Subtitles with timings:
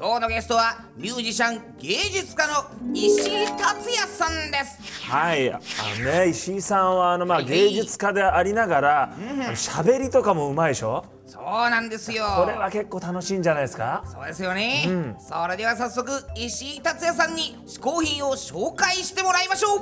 [0.00, 5.10] 今日のゲストはミュージシャン芸術家の石井達也さんです。
[5.10, 5.52] はい。
[5.52, 5.58] あ
[5.98, 9.16] のね石井さんはあの、まあ、芸術家でありながらあの
[9.54, 11.04] 喋りとかもうまいでしょ？
[11.26, 12.24] そうなんですよ。
[12.36, 14.04] これは結構楽しいんじゃないですか？
[14.06, 19.80] そうですよね、それでは早速石井達也さんに嗜好品を紹介してもらいましょう。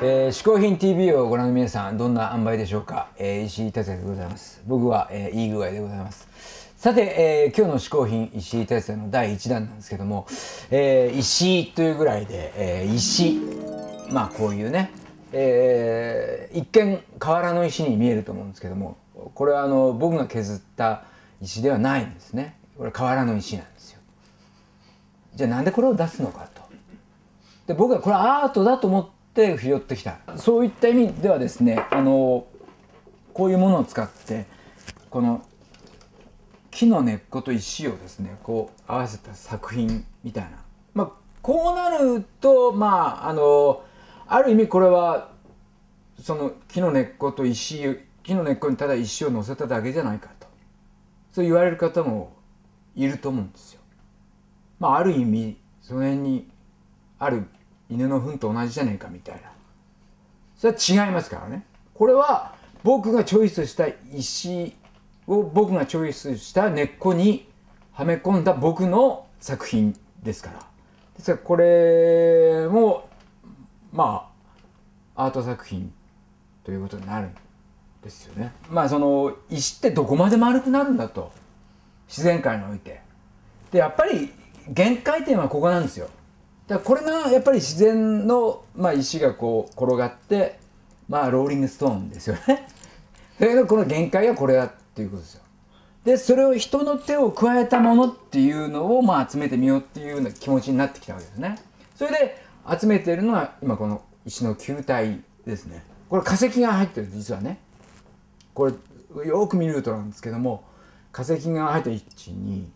[0.00, 4.60] えー、嗜好品 TV をご覧の皆さんどんな塩梅でしょうか、えー、石井達也でございます。
[4.66, 6.26] 僕は、えー、いい具合でございます
[6.78, 10.28] さて、えー、今日の嗜好品石井達也の第1弾なんですけども、
[10.70, 13.40] えー、石井というぐらいで、えー、石
[14.12, 14.92] まあこういうね、
[15.32, 18.96] えー、一見瓦の石に見えると思うんですけども
[19.34, 21.02] これはあの僕が削った
[21.42, 22.56] 石ではないんですね。
[22.76, 23.98] これ瓦の石なんですよ。
[25.34, 26.62] じゃあなんでこれを出すのかと。
[27.66, 30.20] で僕はこれアートだと思って拾ってきた。
[30.36, 32.46] そういった意味ではですねあの
[33.34, 34.46] こういうものを使って
[35.10, 35.42] この
[36.78, 40.50] 木の根っこと石をですねこう合わせた作品みたいな。
[40.94, 41.10] まあ
[41.42, 43.82] こうなるとまああの
[44.28, 45.32] ある意味これは
[46.22, 50.46] その木の根っこと石木の根っこにただ石を乗せただけじゃないかと。
[51.32, 52.36] そう言われる方も
[52.94, 53.80] いると思うんですよ。
[54.78, 56.48] まあある意味その辺に
[57.18, 57.42] ある
[57.90, 59.50] 犬の糞と同じじゃねえかみたいな。
[60.56, 61.66] それは違いますからね。
[61.92, 62.54] これは
[62.84, 64.76] 僕がチョイスした石
[65.28, 67.46] を僕がチョイスした根っこに
[67.92, 70.58] はめ込んだ僕の作品ですから。
[71.16, 73.08] ですからこれも
[73.92, 74.30] ま
[75.14, 75.92] あアート作品
[76.64, 77.34] ということになるん
[78.02, 78.52] ですよね。
[78.70, 81.30] まあその石ってどこまで丸くなるんだと。
[82.08, 83.02] 自然界において。
[83.70, 84.32] でやっぱり
[84.66, 86.08] 限界点はここなんですよ。
[86.66, 90.58] だこれがやっぱり自然の、まあ、石がこう転がって
[91.06, 92.66] まあローリングストーンですよね。
[93.36, 94.72] それがこの限界はこれだ。
[94.98, 95.42] っていうことですよ。
[96.04, 101.56] でそれを人の手を加えたものっていうのをまあ集めてみようっていうような気持ちになってきたわけですね。
[101.94, 102.42] それで
[102.80, 105.84] 集めてるのは今この石の球体ですね。
[106.08, 107.60] これ化石が入ってる実はね。
[108.54, 108.72] これ
[109.26, 110.64] よく見るとなんですけども
[111.12, 112.66] 化石が入ってる123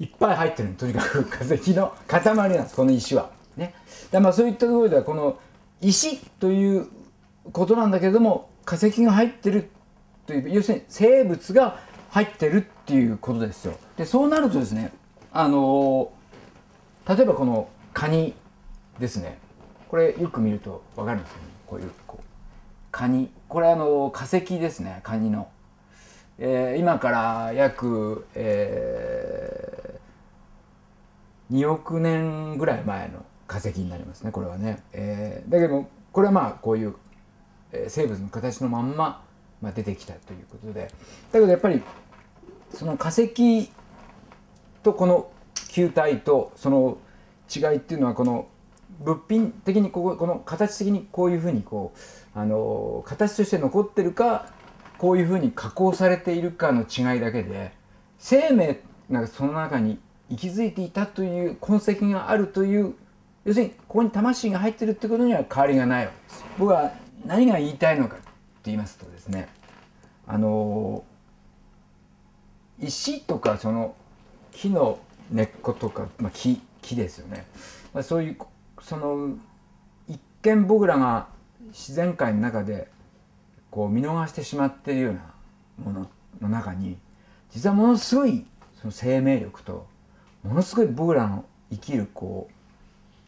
[0.00, 3.30] いっぱい入ってるとにかく 化石の塊なんですこの石は。
[3.56, 3.74] ね、
[4.10, 5.38] だまあそういったところではこの
[5.80, 6.88] 石という
[7.52, 9.70] ことなんだけれども化石が入ってる
[10.26, 11.78] という要するに生物が
[12.10, 13.78] 入ってるっていうことですよ。
[13.96, 14.92] でそうなるとですね
[15.32, 16.12] あの
[17.08, 18.34] 例えばこのカニ
[18.98, 19.38] ですね
[19.88, 22.24] これよく見ると分かるんですよねこういうこう
[22.90, 25.48] カニこれあの化石ですねカニの。
[26.38, 36.94] えー、今から約、えー、2億年ぐらい前の化石になりますねこれはね、えー、だけどこれはまあこういう、
[37.88, 39.24] 生物の形のまんま、
[39.60, 40.82] まあ、出てきたということで。
[40.82, 40.88] だ
[41.32, 41.82] けどやっぱり
[42.72, 43.70] その化石
[44.82, 45.30] とこの
[45.68, 46.98] 球体とその
[47.54, 48.48] 違いっていうのはこの
[49.00, 51.92] 物品的にこここの形的にこういうふうにこ
[52.36, 54.52] うあの形として残ってるか
[54.98, 57.72] こういうふうに加工されているかの違いだけで
[58.18, 58.80] 生命
[59.10, 59.98] がその中に
[60.30, 62.94] 息づいていたという痕跡があるという
[63.44, 66.92] 要するにここに魂が入ってるってことには変わりがないわけです僕は
[67.24, 68.24] 何が言いたいのかって
[68.64, 69.48] 言いますとですね
[70.26, 71.04] あの
[72.80, 73.94] 石とかその
[74.52, 74.98] 木の
[75.30, 77.46] 根っことか、まあ、木木ですよね、
[77.92, 78.38] まあ、そういう
[78.82, 79.36] その
[80.08, 81.28] 一見僕らが
[81.68, 82.88] 自然界の中で
[83.70, 85.20] こう見逃してしまっているような
[85.84, 86.10] もの
[86.40, 86.96] の中に
[87.50, 88.44] 実はものすごい
[88.80, 89.86] その生命力と
[90.42, 92.48] ものすごい僕らの生きるこ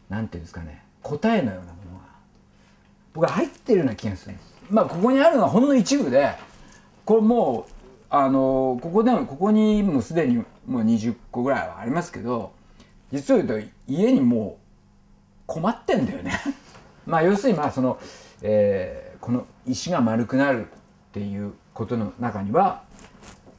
[0.09, 1.86] うなんていうんですかね答えのようなもの
[3.17, 4.55] 僕は入ってるような気がするんです。
[4.69, 6.35] まあここにあるのはほんの一部で
[7.03, 7.73] これもう
[8.11, 12.51] あのここでもここにもうすでにもう20個ぐらいはありますけど
[13.11, 16.31] 実を言うと家にもう困ってんだよね。
[17.07, 17.97] まあ要するにまあその、
[18.43, 20.69] えーこの石が丸くなるっ
[21.11, 22.83] ていうことの中には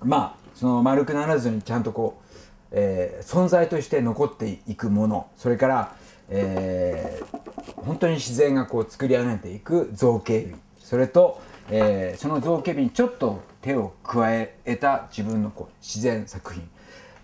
[0.00, 2.36] まあその丸くならずにちゃんとこう、
[2.70, 5.96] えー、存在として残っていくものそれから、
[6.30, 10.54] えー、本当に自然がこう作り上げていく造形美。
[10.78, 11.40] それと、
[11.70, 16.68] えー、その造形美にちょっと手を加えた自分のこう自然作品。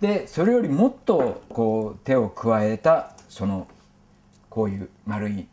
[0.01, 3.67] でそれよりもっとこう手を加えたその
[4.51, 5.47] こういう丸い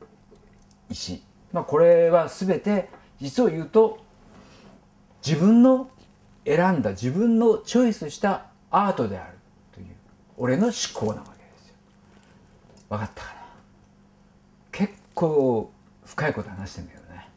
[0.89, 2.89] 石、まあ、これは全て
[3.21, 4.03] 実を言うと
[5.25, 5.89] 自分の
[6.45, 9.38] 選んだ自分のチョイスしたアートである
[9.74, 9.88] という
[10.38, 11.75] 俺の思考なわけですよ。
[12.89, 13.40] 分かったかな？
[15.21, 15.71] 結構
[16.03, 17.29] 深いこと話してんだけどね。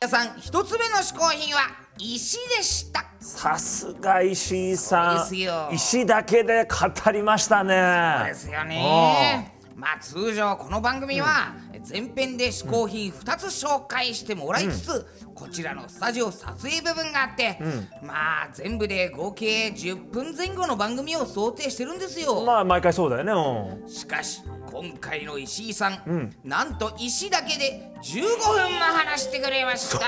[0.00, 1.60] 皆さん一つ目の嗜好品は
[1.96, 3.04] 石でした。
[3.20, 5.68] さすが石井さそうですよ。
[5.70, 8.16] ん石だけで語りましたね。
[8.18, 9.52] そうですよね。
[9.76, 11.54] まあ通常この番組は
[11.88, 17.58] 前編で嗜好品2つ紹介してもらいつつ、こちらのスタジオ撮影部分があって、
[18.02, 23.88] まあ全部で合計10分前後の番組を想定してるんですよ、まあ毎回そうだよねうん。
[23.88, 29.98] しかし今回の石井さん、なんと石だけで15分も話してくれました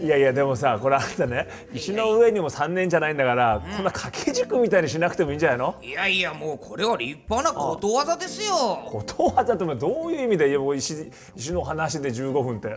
[0.00, 5.76] いやいやでもさこれあんたね石の上にも3年じゃないんだから、こんな掛け軸みたいにしなくてもいいんじゃないの？
[5.82, 8.82] いやいやもうこれは立派なことわざですよ。
[8.86, 12.68] ことわざってどういう意味でいやもう石石の話で15分って。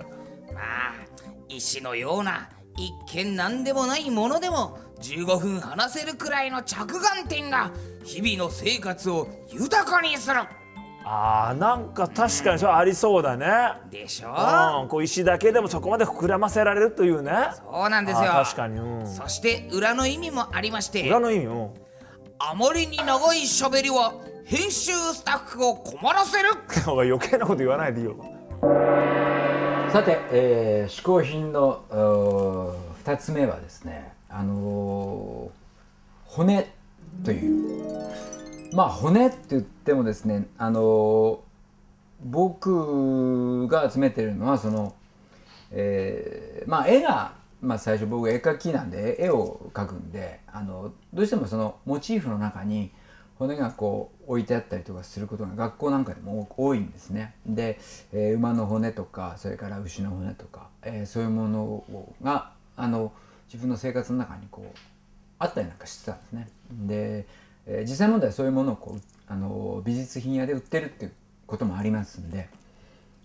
[0.53, 0.93] まあ
[1.49, 7.71] 石のような一見何でもないものでも15分話せるくらいの着眼点が
[8.03, 10.35] 日々の生活を豊かにする
[11.05, 13.47] あーなんか確かにそれありそうだね。
[13.89, 14.29] でしょ？
[14.81, 17.31] うん、こう石だけでもそこまで膨らませられるというね。
[17.55, 18.31] そうなんですよ。
[18.31, 21.07] あー確かに、うん、そして裏の意味もありまして。
[21.07, 21.73] 裏の意味も。
[22.37, 24.13] あまりに長い喋りは
[24.45, 26.49] 編集スタッフを困らせる。
[26.87, 28.15] お前余計なこと言わないでいいよ。
[29.91, 32.73] さて、えー、嗜好品のうー
[33.05, 35.59] 2つ目はですね、あのー
[36.31, 36.67] 骨
[37.25, 38.07] という
[38.73, 41.41] まあ骨って言ってもですね、あの
[42.23, 44.93] 僕が集めてるのはその、
[45.71, 52.91] えーまあ絵が、まあ、最初僕絵描きなんで絵を描くんであのどうしてもそのモチーフの中に
[53.37, 57.33] 骨がこう置いてあったりとかすることが学校なんかでも多いんですね。
[57.45, 57.79] で、
[58.13, 63.11] えー馬の骨とかそれから牛の骨とか、えーそういうものをがあの
[63.47, 64.77] 自分の生活の中にこう
[65.39, 66.47] あったりなんかしてたんですね。
[66.71, 67.25] で、
[67.69, 71.13] えー実際問題そういうものをこうあの美術品屋で売ってるっていう
[71.45, 72.49] こともありますんで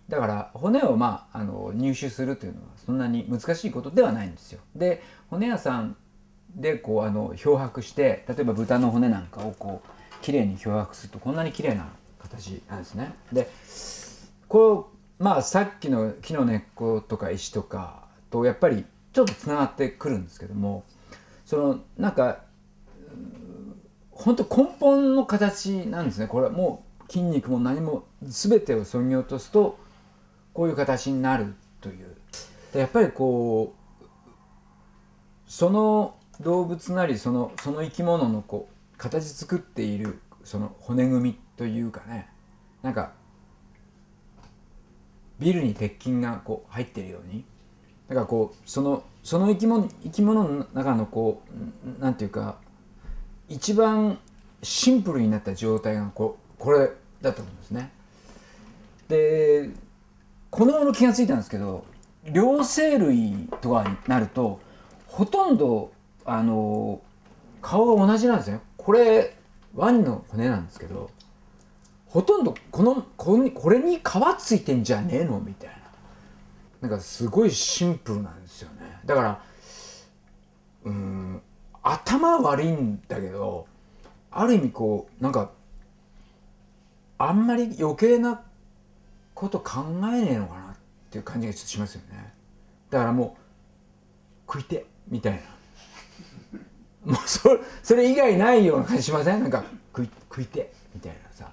[0.09, 4.61] だから骨を、まあ、あの入手するというのはそんなに難しいことではないんですよ。
[4.77, 5.97] で骨屋さん
[6.55, 11.89] でこうあの漂白して例えば豚の骨なんかをこうきれいに漂白するとこんなに綺麗な
[12.21, 13.15] 形なんですね。
[13.33, 13.49] で
[14.47, 20.85] こうまあさっきの木の根っことか石とかとやっぱりちょっとつながってくるんですけども
[21.47, 22.41] そのなんか
[24.15, 26.27] 本当根本の形なんですね。
[26.27, 29.79] これはもう筋肉も何も全てをそぎ落とすと
[30.53, 32.15] こういう形になるという。
[32.73, 34.05] でやっぱりこう
[35.47, 42.29] その動物なりそのその生き物のこう形作っているその骨組みというかね。
[42.83, 43.13] なんか
[45.39, 47.45] ビルに鉄筋がこう入ってるように。
[48.09, 51.43] だからこうそのその生き物生き物の中のこ
[51.99, 52.59] うなんていうか
[53.49, 54.19] 一番
[54.63, 57.91] シンプルになった状態がここれだと思うんですね。
[59.09, 59.71] で
[60.51, 61.85] この頃気がついたんですけど
[62.25, 64.61] 両生類とかになると
[65.07, 65.93] ほとんど
[66.25, 67.01] あの
[67.61, 68.61] 顔が同じなんですね。
[68.77, 69.37] これ
[69.75, 71.11] ワニの骨なんですけど
[72.07, 74.01] ほとんどこのこれこれに皮
[74.39, 75.41] ついてんじゃねえの？
[75.41, 75.69] みたい
[76.81, 79.43] ななんかすごいシンプルなんですよねだから
[80.85, 81.24] うん
[81.85, 83.67] 頭悪いんだけど
[84.31, 85.51] ある意味こうなんか
[87.19, 88.43] あんまり余計な
[89.35, 90.77] こと考えねえのかなっ
[91.11, 92.33] ていう感じがちょっとしますよね。
[92.91, 93.37] だからも
[94.49, 95.41] う食いてみたいな。
[97.13, 99.41] もうそれそれ以外ないような感じしません？
[99.43, 99.63] なんか
[99.95, 101.49] 食い食いてみたいなさ。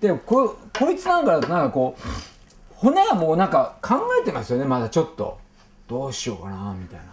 [0.00, 5.38] でここいつなんかだとなんかこう骨はもうなんか考えてますよねまだちょっと。
[5.86, 7.04] どうしようかなみたいな。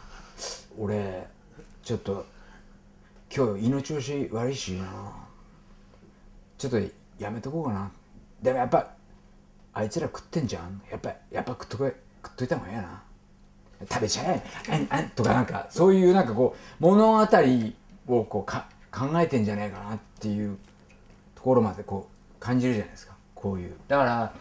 [0.79, 1.27] 俺
[1.83, 2.25] ちょっと
[3.33, 4.85] 今日胃の調子悪いしな。
[6.57, 6.79] ちょっと
[7.17, 7.89] やめとこうかな。
[8.41, 8.91] でもやっぱ
[9.73, 10.81] あいつら食ってんじゃん。
[10.91, 13.01] やっぱやっぱ食っとけ食っといた方がいいな。
[13.89, 14.43] 食べちゃえ。
[14.69, 17.27] あんあんとかなんかそういうなんかこう物語
[18.07, 20.57] をこうか考えてんじゃないかなっていう
[21.33, 23.15] ところまでこう感じるじゃないですか。
[23.33, 23.75] こういう。
[23.87, 24.33] だから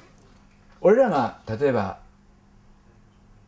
[0.81, 2.01] 俺らが例えば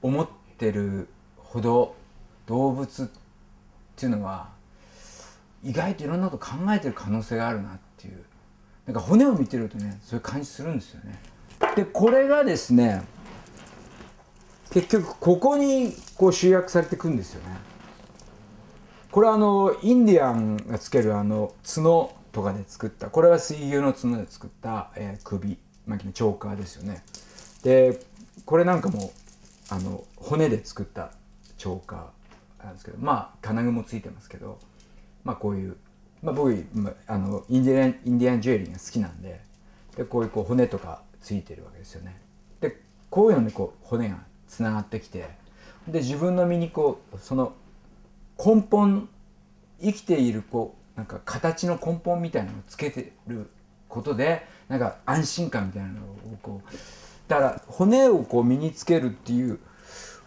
[0.02, 1.96] 思ってるほど
[2.46, 3.08] 動物っ
[3.96, 4.61] ていうのは
[5.64, 8.24] 意外といろんなこと考えてる可能性があるなっていう
[8.86, 11.20] なんか骨を見てるとねそういう感じするんですよね。
[11.76, 13.02] でこれがですね
[14.70, 17.56] 結局ここにこう集約されていくんですよね。
[19.10, 27.02] これはあのインディアンがつけるあの角とかで作ったこれは水牛の角で作った、えー首巻きのチョーカーですよね
[27.62, 28.00] で
[28.46, 29.12] これなんかも
[29.68, 31.10] あの骨で作った
[31.58, 34.58] チョーカーなんですけどまあ金具もついてますけど
[35.24, 35.76] まあこういう、
[36.22, 36.64] まあ、僕
[37.06, 39.40] あのインディアンインディアンジュエリーが好きなんで
[39.96, 42.20] でこういうこう骨とかついてるわけですよね。
[42.60, 45.28] でこういうのにこう骨がつながってきて
[45.88, 47.52] で自分の身にこうその
[48.44, 49.08] 根本
[49.80, 53.50] 生きているこうなんか形の根本みたいなのをつけてる
[53.88, 56.70] ことでなんか安心感みたいなのをこう
[57.28, 59.58] だから骨をこう身につけるっていう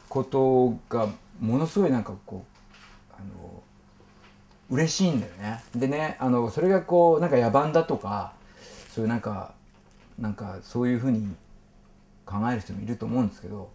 [0.10, 1.08] ことが
[1.40, 2.55] ものすごいなんかこう
[4.70, 5.64] 嬉しいんだよね。
[5.76, 8.34] でねあのそれがこうなんか野蛮だとか
[8.94, 9.54] そういうなんか
[10.20, 11.36] なんかそういうふうに
[12.26, 13.70] 考える人もいると思うんですけど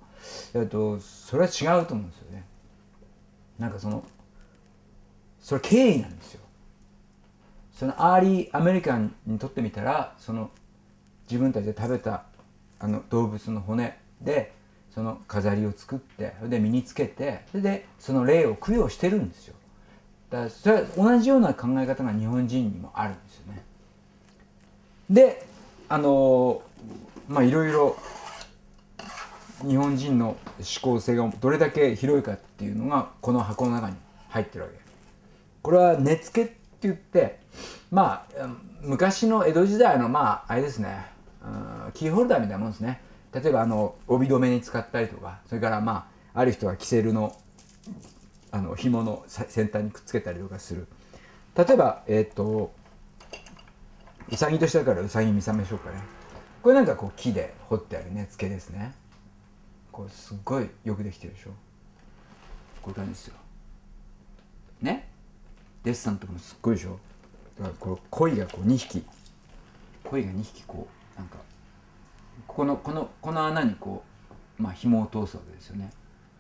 [0.55, 2.45] えっとそれは違うと思うんですよね。
[3.59, 4.05] なんかその
[5.41, 6.41] それ敬意なんですよ。
[7.73, 10.51] そのアーリーアメリカンにとってみたらその
[11.31, 12.25] 自分たちで食べた
[12.79, 14.53] あの動物の骨で
[14.95, 19.55] その飾りを作ってで身につけてそれでその霊を供養してるんですよ
[20.31, 23.63] だからそれ同じような考え方が日本人にもあるんですよね。
[25.11, 25.47] で
[25.89, 26.63] あの
[27.29, 27.97] まあいろいろ
[29.67, 30.37] 日本人の思
[30.81, 33.97] 考性がどれだけ広いかっていうのがこの箱の中に
[34.29, 34.79] 入ってるわけ。
[35.63, 37.41] これは根付けって言って
[37.91, 38.49] まあ
[38.83, 41.07] 昔の江戸時代のまああれですね。
[41.45, 43.01] うんキーホルダーみたいなもんですね。
[43.35, 47.37] 例えばあの帯留めに使ったりとかそれからまあある人はキセルの
[48.53, 50.87] あの紐の先端にくっつけたりとかする。
[51.57, 52.73] 例えばえっ、と
[54.31, 55.97] うさぎとしてだからうさぎ見さめしょうかね
[56.63, 58.93] これなんかこう木で彫ってある根付けですね。
[59.91, 61.51] これすっごいよくできてるでしょ。
[62.83, 63.35] こういう感じですよ。
[64.83, 65.09] ね？
[65.83, 66.99] デッサンとかもすっごいでしょ。
[67.59, 69.05] だからこう鯉がこう2匹。
[70.05, 71.37] 鯉が2匹こうなんか
[72.47, 74.05] ここのこのこの穴にこ
[74.59, 75.91] うまあ紐を通すわけですよね。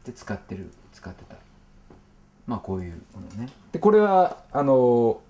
[0.04, 1.36] で使ってる使ってた。
[2.50, 3.48] まあこういうものね。
[3.70, 5.20] でこれはあの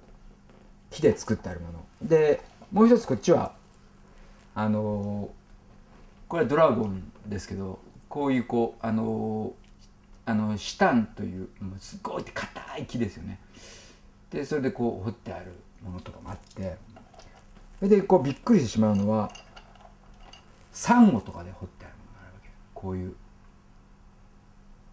[0.90, 1.84] 木で作ってあるもの。
[2.02, 2.40] で
[2.72, 3.52] もう一つこっちは
[4.54, 5.28] あの
[6.28, 9.52] これはドラゴンですけどこういうこうあの
[10.24, 13.38] あのシタンというすごい硬い木ですよね。
[14.30, 15.52] でそれでこう彫ってある
[15.84, 16.78] ものとかもあって。
[17.80, 19.30] それでこうびっくりしてしまうのは
[20.72, 22.48] サンゴとかで彫ってあるものがあるわけ。
[22.72, 23.14] こういう。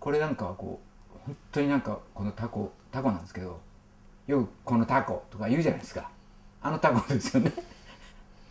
[0.02, 0.87] これなんかはこう
[1.28, 3.60] 本当になんかこのタコタコなんですけど
[4.28, 6.10] よくこのタコとか言うじゃないですか。
[6.62, 7.52] あのタコですよね。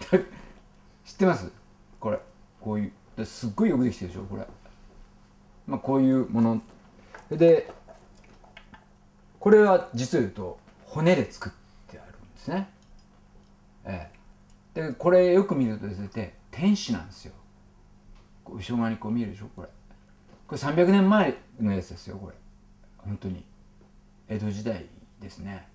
[1.05, 1.51] 知ってます？
[1.99, 2.21] これ。
[2.61, 4.47] こういうすっごいよくできてるでしょこれ。
[5.67, 6.61] まあこういうもの。
[7.31, 7.73] で
[9.41, 11.53] これは実を言うと骨で作っ
[11.91, 12.69] てあるんですね。
[13.85, 14.11] え
[14.75, 14.89] え。
[14.89, 17.33] でこれよく見るとですね天使なんですよ。
[18.47, 19.69] 後ろ側にこう見えるでしょこれ。
[20.47, 22.35] これ300年前のやつですよこれ。
[23.07, 23.45] 本当に
[24.29, 24.87] 江戸時代
[25.21, 25.67] ですね。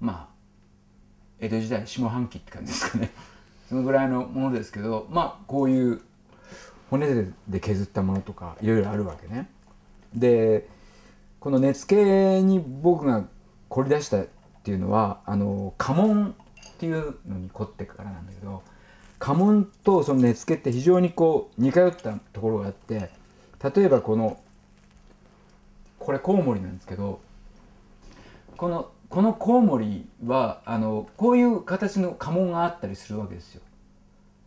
[0.00, 0.38] まあ
[1.40, 3.10] 江戸時代下半期って感じですかね。
[3.68, 6.00] そのぐらいのものですけどまあこういう
[6.90, 7.06] 骨
[7.48, 9.48] で削ったものとかいろいろあるわけね。
[10.14, 10.68] で
[11.40, 13.24] この根付に僕が
[13.68, 14.26] 凝り出したっ
[14.64, 16.34] ていうのはあの家紋
[16.74, 18.62] っていうのに凝ってからなんだけど
[19.18, 23.10] 家紋とその根付って非常にこう似通ったところがあって
[23.74, 24.38] 例えばこの
[26.08, 27.20] これコウモリなんですけど
[28.56, 33.60] このこのコウモリはあのこういう形の家紋があったりするわけですよ。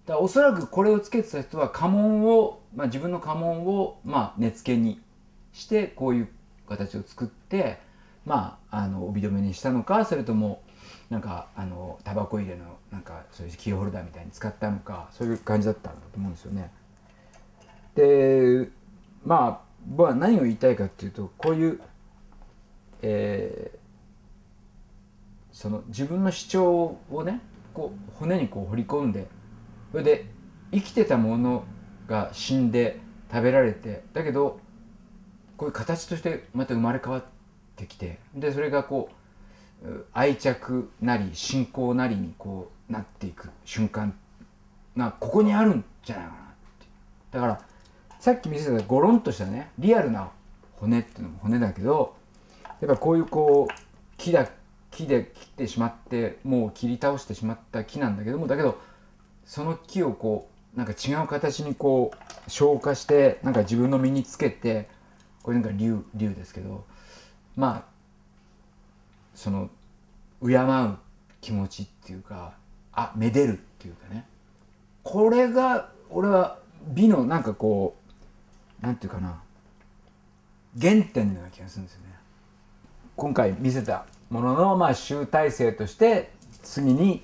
[0.07, 4.99] だからおそらくこれをつけてた人は家紋を、まあ、自分の家紋を、まあ、根付けに
[5.53, 6.29] してこういう
[6.67, 7.77] 形を作って
[8.25, 10.63] まああの帯留めにしたのかそれとも
[11.11, 16.71] なんかあのタバコ入れのなんかそういうキーホルダーみたいに使ったのかそういう感じだったんだと思うんですよね。
[17.93, 18.67] で
[19.23, 21.81] まあは何を言いたいかっていうとこういう、
[23.01, 23.81] えー
[25.51, 27.39] その自分の主張をね
[27.73, 29.27] こう骨にこう掘り込んで
[29.91, 30.25] それで
[30.71, 31.65] 生きてたもの
[32.07, 32.99] が死んで
[33.31, 34.59] 食べられてだけど
[35.57, 37.23] こういう形としてまた生まれ変わっ
[37.75, 39.09] てきてでそれがこ
[39.83, 44.17] う愛着なり信仰なりにこうなっていく瞬間
[44.97, 46.41] がここにあるんじゃないかなっ
[46.79, 46.85] て。
[47.31, 47.61] だから
[48.21, 50.29] さっき見せたゴロンとしたねリアルな
[50.75, 52.15] 骨っていうのも骨だけど
[52.79, 53.73] やっぱこういうこう
[54.17, 54.47] 木だ
[54.91, 58.79] 木で切ってしまってもう切り倒してしまった木なんだけどもだけど
[59.43, 64.87] その木をこうなんか違う形にこう消化してなんか自分の身につけて
[65.41, 66.85] これなんか竜竜ですけど
[67.55, 67.83] まあ
[69.33, 69.71] その
[70.45, 70.97] 敬う
[71.41, 72.53] 気持ちっていうか
[72.93, 74.27] あめでるっていうかね。
[75.01, 78.00] これが俺は美のなんかこう
[78.81, 79.41] なんていうかな
[80.79, 82.07] 原点のような気がするんですよね。
[83.15, 86.31] 今回見せたもののまあ集大成として
[86.63, 87.23] 次に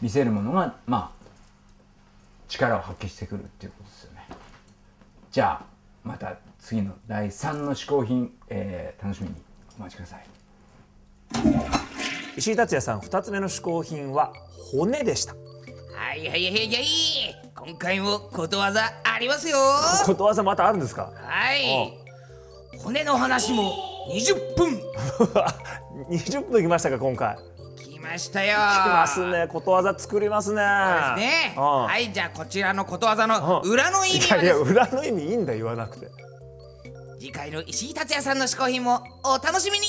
[0.00, 1.24] 見せるものがまあ
[2.48, 4.26] 力を発揮してくるっていうことですよね。
[5.30, 5.64] じゃあ
[6.02, 9.34] また次の第3の嗜好品、えー楽しみに
[9.78, 10.26] お待ちください。
[12.36, 14.32] 石井達也さん2つ目の嗜好品は
[14.72, 15.34] 骨でした
[16.18, 17.36] はいはいはいはい。
[17.54, 19.56] 今回もことわざありますよ。
[20.04, 21.12] ことわざまたあるんですか？
[21.14, 21.92] はい。
[22.78, 23.72] 骨の話も
[24.10, 24.80] 20分。
[26.10, 27.36] 20分きましたか今回。
[27.76, 28.56] 来ましたよ。
[28.56, 29.46] 来ますね。
[29.48, 30.56] ことわざ作りますね。
[30.56, 31.54] ですね。
[31.56, 36.08] うんはいじゃあこちらのことわざの裏の意い味はやいやです裏の意味いいんだ言わなくて。
[37.20, 39.86] 次回の石井達也さんの嗜好品もお楽しみに